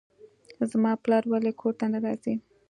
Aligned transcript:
زما 0.71 0.91
پلار 1.03 1.23
ولې 1.27 1.51
کور 1.61 1.73
ته 1.79 1.85
نه 1.93 1.99
راځي. 2.05 2.35